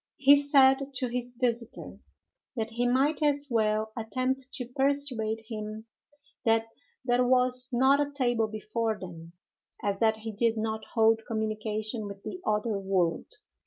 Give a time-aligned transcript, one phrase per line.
[0.17, 1.99] He said to his visiter,
[2.55, 5.85] that he might as well attempt to persuade him
[6.43, 6.65] that
[7.05, 9.33] that was not a table before them,
[9.83, 13.27] as that he did not hold communication with the other world.